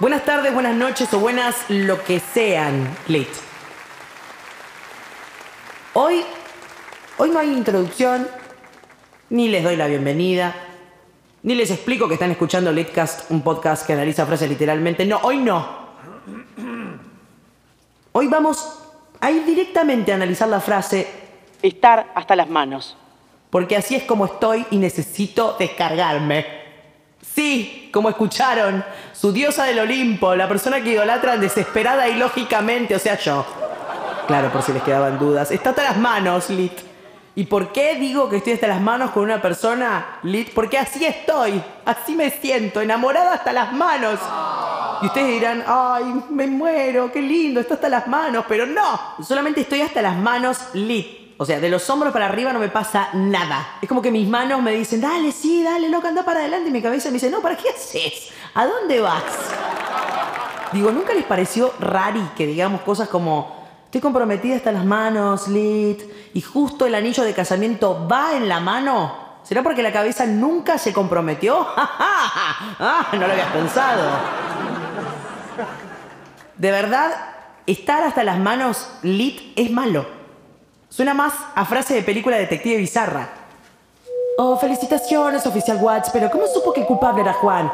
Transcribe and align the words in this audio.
Buenas 0.00 0.24
tardes, 0.24 0.54
buenas 0.54 0.76
noches 0.76 1.12
o 1.12 1.18
buenas 1.18 1.56
lo 1.68 2.04
que 2.04 2.20
sean, 2.20 2.96
Lit. 3.08 3.26
Hoy, 5.92 6.22
hoy 7.16 7.30
no 7.30 7.40
hay 7.40 7.52
introducción, 7.52 8.28
ni 9.28 9.48
les 9.48 9.64
doy 9.64 9.74
la 9.74 9.88
bienvenida, 9.88 10.54
ni 11.42 11.56
les 11.56 11.72
explico 11.72 12.06
que 12.06 12.14
están 12.14 12.30
escuchando 12.30 12.70
Litcast, 12.70 13.28
un 13.32 13.42
podcast 13.42 13.84
que 13.84 13.94
analiza 13.94 14.24
frases 14.24 14.48
literalmente. 14.48 15.04
No, 15.04 15.18
hoy 15.24 15.38
no. 15.38 15.66
Hoy 18.12 18.28
vamos 18.28 18.78
a 19.18 19.32
ir 19.32 19.44
directamente 19.44 20.12
a 20.12 20.14
analizar 20.14 20.46
la 20.46 20.60
frase 20.60 21.08
estar 21.60 22.12
hasta 22.14 22.36
las 22.36 22.48
manos. 22.48 22.96
Porque 23.50 23.76
así 23.76 23.96
es 23.96 24.04
como 24.04 24.26
estoy 24.26 24.64
y 24.70 24.76
necesito 24.76 25.56
descargarme. 25.58 26.57
Sí, 27.20 27.90
como 27.92 28.08
escucharon, 28.08 28.84
su 29.12 29.32
diosa 29.32 29.64
del 29.64 29.80
Olimpo, 29.80 30.34
la 30.34 30.48
persona 30.48 30.80
que 30.82 30.90
idolatran 30.90 31.40
desesperada 31.40 32.08
y 32.08 32.16
lógicamente, 32.16 32.94
o 32.94 32.98
sea, 32.98 33.18
yo. 33.18 33.44
Claro, 34.26 34.50
por 34.52 34.62
si 34.62 34.72
les 34.72 34.82
quedaban 34.82 35.18
dudas. 35.18 35.50
Está 35.50 35.70
hasta 35.70 35.82
las 35.82 35.96
manos, 35.96 36.50
Lit. 36.50 36.72
¿Y 37.34 37.44
por 37.44 37.72
qué 37.72 37.94
digo 37.94 38.28
que 38.28 38.38
estoy 38.38 38.54
hasta 38.54 38.66
las 38.66 38.80
manos 38.80 39.12
con 39.12 39.22
una 39.22 39.40
persona, 39.40 40.18
Lit? 40.24 40.52
Porque 40.52 40.76
así 40.76 41.04
estoy, 41.04 41.62
así 41.84 42.14
me 42.14 42.30
siento, 42.30 42.80
enamorada 42.80 43.34
hasta 43.34 43.52
las 43.52 43.72
manos. 43.72 44.18
Y 45.02 45.06
ustedes 45.06 45.28
dirán, 45.28 45.64
ay, 45.66 46.22
me 46.30 46.46
muero, 46.48 47.12
qué 47.12 47.22
lindo, 47.22 47.60
está 47.60 47.74
hasta 47.74 47.88
las 47.88 48.08
manos, 48.08 48.44
pero 48.48 48.66
no, 48.66 49.00
solamente 49.22 49.60
estoy 49.60 49.82
hasta 49.82 50.02
las 50.02 50.16
manos, 50.16 50.58
Lit. 50.74 51.27
O 51.40 51.46
sea, 51.46 51.60
de 51.60 51.68
los 51.68 51.88
hombros 51.88 52.12
para 52.12 52.26
arriba 52.26 52.52
no 52.52 52.58
me 52.58 52.68
pasa 52.68 53.10
nada. 53.14 53.78
Es 53.80 53.88
como 53.88 54.02
que 54.02 54.10
mis 54.10 54.28
manos 54.28 54.60
me 54.60 54.72
dicen, 54.72 55.00
dale, 55.00 55.30
sí, 55.30 55.62
dale, 55.62 55.88
loca, 55.88 56.08
anda 56.08 56.24
para 56.24 56.40
adelante. 56.40 56.68
Y 56.68 56.72
mi 56.72 56.82
cabeza 56.82 57.10
me 57.10 57.14
dice, 57.14 57.30
no, 57.30 57.40
¿para 57.40 57.56
qué 57.56 57.68
haces? 57.68 58.30
¿A 58.54 58.66
dónde 58.66 59.00
vas? 59.00 59.22
Digo, 60.72 60.90
¿nunca 60.90 61.14
les 61.14 61.24
pareció 61.24 61.72
rari 61.78 62.28
que 62.36 62.44
digamos 62.44 62.80
cosas 62.80 63.08
como, 63.08 63.56
estoy 63.84 64.00
comprometida 64.00 64.56
hasta 64.56 64.72
las 64.72 64.84
manos, 64.84 65.46
lit, 65.46 66.02
y 66.34 66.40
justo 66.40 66.86
el 66.86 66.96
anillo 66.96 67.22
de 67.22 67.32
casamiento 67.32 68.08
va 68.10 68.36
en 68.36 68.48
la 68.48 68.58
mano? 68.58 69.28
¿Será 69.44 69.62
porque 69.62 69.84
la 69.84 69.92
cabeza 69.92 70.26
nunca 70.26 70.76
se 70.76 70.92
comprometió? 70.92 71.68
ah, 71.76 73.10
no 73.12 73.18
lo 73.20 73.32
habías 73.32 73.52
pensado. 73.52 74.10
De 76.56 76.72
verdad, 76.72 77.12
estar 77.64 78.02
hasta 78.02 78.24
las 78.24 78.40
manos 78.40 78.90
lit 79.02 79.52
es 79.54 79.70
malo. 79.70 80.17
Suena 80.88 81.14
más 81.14 81.34
a 81.54 81.64
frase 81.64 81.94
de 81.94 82.02
película 82.02 82.36
detective 82.36 82.76
bizarra. 82.76 83.28
Oh, 84.38 84.56
felicitaciones, 84.56 85.46
oficial 85.46 85.78
Watts, 85.80 86.10
pero 86.10 86.30
¿cómo 86.30 86.46
supo 86.46 86.72
que 86.72 86.80
el 86.80 86.86
culpable 86.86 87.22
era 87.22 87.32
Juan? 87.34 87.70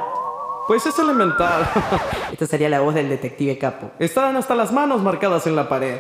Pues 0.67 0.85
es 0.87 0.99
elemental. 0.99 1.69
Esta 2.33 2.47
sería 2.47 2.69
la 2.69 2.81
voz 2.81 2.95
del 2.95 3.09
detective 3.09 3.59
capo. 3.59 3.91
Estaban 3.99 4.37
hasta 4.37 4.55
las 4.55 4.73
manos 4.73 5.03
marcadas 5.03 5.47
en 5.47 5.57
la 5.57 5.69
pared. 5.69 5.99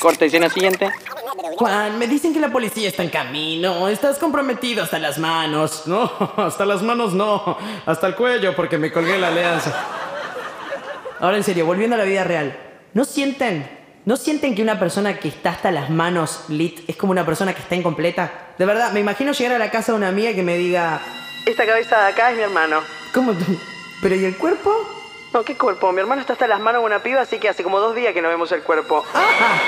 Corta 0.00 0.26
escena 0.26 0.50
siguiente. 0.50 0.92
Juan, 1.56 1.98
me 1.98 2.06
dicen 2.06 2.32
que 2.32 2.40
la 2.40 2.52
policía 2.52 2.88
está 2.88 3.02
en 3.02 3.10
camino. 3.10 3.88
Estás 3.88 4.18
comprometido 4.18 4.84
hasta 4.84 4.98
las 4.98 5.18
manos. 5.18 5.84
No, 5.86 6.10
hasta 6.36 6.64
las 6.66 6.82
manos 6.82 7.14
no. 7.14 7.56
Hasta 7.86 8.06
el 8.06 8.14
cuello 8.14 8.54
porque 8.54 8.78
me 8.78 8.92
colgué 8.92 9.18
la 9.18 9.28
alianza. 9.28 9.74
Ahora 11.18 11.38
en 11.38 11.44
serio, 11.44 11.66
volviendo 11.66 11.96
a 11.96 11.98
la 11.98 12.04
vida 12.04 12.22
real. 12.22 12.56
¿No 12.92 13.04
sienten 13.04 13.81
¿No 14.04 14.16
sienten 14.16 14.56
que 14.56 14.62
una 14.62 14.80
persona 14.80 15.20
que 15.20 15.28
está 15.28 15.50
hasta 15.50 15.70
las 15.70 15.88
manos 15.88 16.46
lit 16.48 16.80
es 16.88 16.96
como 16.96 17.12
una 17.12 17.24
persona 17.24 17.54
que 17.54 17.62
está 17.62 17.76
incompleta? 17.76 18.48
De 18.58 18.66
verdad, 18.66 18.90
me 18.90 18.98
imagino 18.98 19.30
llegar 19.30 19.54
a 19.54 19.58
la 19.60 19.70
casa 19.70 19.92
de 19.92 19.98
una 19.98 20.08
amiga 20.08 20.34
que 20.34 20.42
me 20.42 20.56
diga, 20.56 21.00
esta 21.46 21.64
cabeza 21.64 22.02
de 22.02 22.08
acá 22.08 22.32
es 22.32 22.36
mi 22.36 22.42
hermano. 22.42 22.80
¿Cómo? 23.14 23.32
¿Pero 24.02 24.16
y 24.16 24.24
el 24.24 24.36
cuerpo? 24.36 24.72
No, 25.32 25.44
¿qué 25.44 25.56
cuerpo? 25.56 25.92
Mi 25.92 26.00
hermano 26.00 26.20
está 26.20 26.32
hasta 26.32 26.48
las 26.48 26.58
manos 26.58 26.82
de 26.82 26.86
una 26.86 27.00
piba, 27.00 27.20
así 27.20 27.38
que 27.38 27.48
hace 27.48 27.62
como 27.62 27.78
dos 27.78 27.94
días 27.94 28.12
que 28.12 28.20
no 28.20 28.28
vemos 28.28 28.50
el 28.50 28.62
cuerpo. 28.62 29.04
¡Ah! 29.14 29.60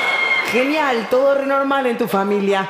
Genial, 0.50 1.06
todo 1.08 1.40
normal 1.44 1.86
en 1.86 1.96
tu 1.96 2.08
familia. 2.08 2.68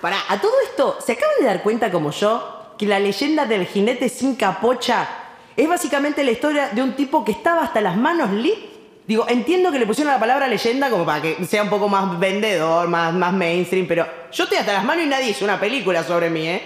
Para, 0.00 0.18
a 0.28 0.40
todo 0.40 0.54
esto, 0.64 0.98
¿se 1.00 1.12
acaban 1.12 1.36
de 1.38 1.46
dar 1.46 1.62
cuenta 1.62 1.92
como 1.92 2.10
yo 2.10 2.72
que 2.76 2.86
la 2.86 2.98
leyenda 2.98 3.46
del 3.46 3.66
jinete 3.66 4.08
sin 4.08 4.34
capocha 4.34 5.08
es 5.56 5.68
básicamente 5.68 6.24
la 6.24 6.32
historia 6.32 6.70
de 6.70 6.82
un 6.82 6.94
tipo 6.94 7.24
que 7.24 7.30
estaba 7.30 7.62
hasta 7.62 7.80
las 7.80 7.96
manos 7.96 8.32
lit 8.32 8.77
Digo, 9.08 9.24
entiendo 9.26 9.72
que 9.72 9.78
le 9.78 9.86
pusieron 9.86 10.12
la 10.12 10.20
palabra 10.20 10.46
leyenda 10.46 10.90
como 10.90 11.06
para 11.06 11.22
que 11.22 11.42
sea 11.46 11.62
un 11.62 11.70
poco 11.70 11.88
más 11.88 12.18
vendedor, 12.20 12.88
más, 12.88 13.14
más 13.14 13.32
mainstream, 13.32 13.86
pero 13.88 14.06
yo 14.30 14.44
estoy 14.44 14.58
hasta 14.58 14.74
las 14.74 14.84
manos 14.84 15.06
y 15.06 15.08
nadie 15.08 15.30
hizo 15.30 15.46
una 15.46 15.58
película 15.58 16.04
sobre 16.04 16.28
mí, 16.28 16.46
¿eh? 16.46 16.62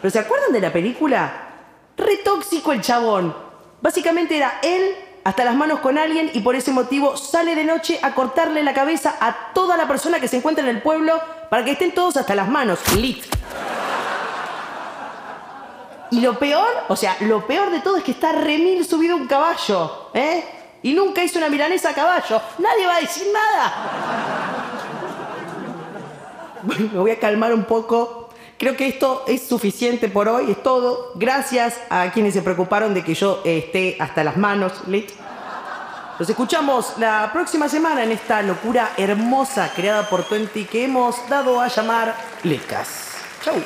¿Pero 0.00 0.12
se 0.12 0.20
acuerdan 0.20 0.52
de 0.52 0.60
la 0.60 0.72
película? 0.72 1.48
Re 1.96 2.18
tóxico 2.18 2.72
el 2.72 2.80
chabón. 2.80 3.34
Básicamente 3.80 4.36
era 4.36 4.60
él 4.62 4.94
hasta 5.24 5.44
las 5.44 5.56
manos 5.56 5.80
con 5.80 5.98
alguien 5.98 6.30
y 6.32 6.42
por 6.42 6.54
ese 6.54 6.70
motivo 6.70 7.16
sale 7.16 7.56
de 7.56 7.64
noche 7.64 7.98
a 8.02 8.14
cortarle 8.14 8.62
la 8.62 8.74
cabeza 8.74 9.16
a 9.18 9.52
toda 9.52 9.76
la 9.76 9.88
persona 9.88 10.20
que 10.20 10.28
se 10.28 10.36
encuentra 10.36 10.62
en 10.62 10.76
el 10.76 10.80
pueblo 10.80 11.20
para 11.50 11.64
que 11.64 11.72
estén 11.72 11.90
todos 11.92 12.16
hasta 12.16 12.36
las 12.36 12.46
manos. 12.48 12.78
Lit. 12.96 13.24
Y 16.12 16.20
lo 16.20 16.38
peor, 16.38 16.68
o 16.88 16.94
sea, 16.94 17.16
lo 17.20 17.46
peor 17.46 17.70
de 17.70 17.80
todo 17.80 17.96
es 17.96 18.04
que 18.04 18.10
está 18.10 18.32
remil 18.32 18.84
subido 18.84 19.16
un 19.16 19.26
caballo, 19.26 20.10
¿eh? 20.12 20.44
Y 20.82 20.92
nunca 20.92 21.24
hizo 21.24 21.38
una 21.38 21.48
milanesa 21.48 21.88
a 21.88 21.94
caballo. 21.94 22.38
Nadie 22.58 22.86
va 22.86 22.96
a 22.96 23.00
decir 23.00 23.26
nada. 23.32 23.72
Bueno, 26.64 26.90
me 26.92 26.98
voy 27.00 27.10
a 27.10 27.18
calmar 27.18 27.52
un 27.52 27.64
poco. 27.64 28.28
Creo 28.56 28.76
que 28.76 28.86
esto 28.86 29.24
es 29.26 29.42
suficiente 29.48 30.08
por 30.08 30.28
hoy, 30.28 30.52
es 30.52 30.62
todo. 30.62 31.10
Gracias 31.16 31.80
a 31.90 32.12
quienes 32.12 32.34
se 32.34 32.42
preocuparon 32.42 32.94
de 32.94 33.02
que 33.02 33.14
yo 33.14 33.40
esté 33.44 33.96
hasta 33.98 34.22
las 34.22 34.36
manos, 34.36 34.86
Lit. 34.86 35.10
Los 36.20 36.30
escuchamos 36.30 36.92
la 36.98 37.30
próxima 37.32 37.68
semana 37.68 38.04
en 38.04 38.12
esta 38.12 38.42
locura 38.42 38.92
hermosa 38.96 39.72
creada 39.74 40.08
por 40.08 40.22
Twenty 40.22 40.66
que 40.66 40.84
hemos 40.84 41.28
dado 41.28 41.60
a 41.60 41.66
llamar 41.66 42.14
Lecas. 42.44 43.10
Chau. 43.42 43.56